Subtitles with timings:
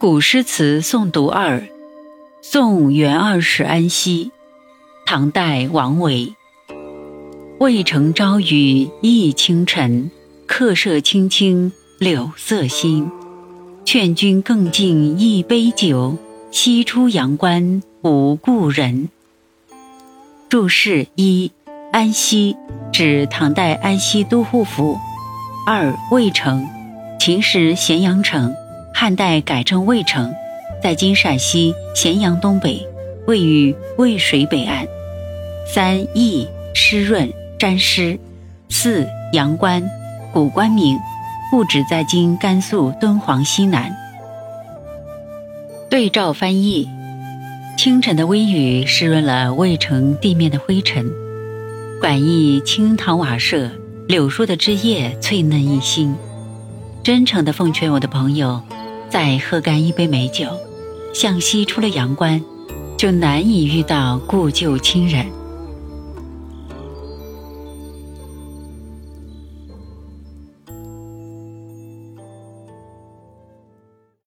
[0.00, 1.60] 古诗词诵读二，
[2.40, 4.30] 宋元二使安西，
[5.04, 6.36] 唐代王维。
[7.58, 10.08] 渭城朝雨浥轻尘，
[10.46, 13.10] 客舍青青柳色新。
[13.84, 16.16] 劝君更尽一杯酒，
[16.52, 19.08] 西出阳关无故人。
[20.48, 21.50] 注释一：
[21.90, 22.56] 安西
[22.92, 24.96] 指唐代安西都护府。
[25.66, 26.68] 二渭城，
[27.18, 28.54] 秦时咸阳城。
[29.00, 30.34] 汉代改称渭城，
[30.82, 32.84] 在今陕西咸阳东北，
[33.28, 34.88] 位于渭水北岸。
[35.72, 38.18] 三易湿润沾湿。
[38.68, 39.88] 四阳关，
[40.32, 40.98] 古关名，
[41.48, 43.94] 故址在今甘肃敦煌西南。
[45.88, 46.88] 对照翻译：
[47.76, 51.08] 清晨的微雨湿润了渭城地面的灰尘，
[52.00, 53.70] 馆驿青堂瓦舍，
[54.08, 56.16] 柳树的枝叶翠嫩一新。
[57.04, 58.60] 真诚地奉劝我的朋友。
[59.10, 60.46] 再喝干一杯美酒，
[61.14, 62.42] 向西出了阳关，
[62.96, 65.26] 就难以遇到故旧亲人。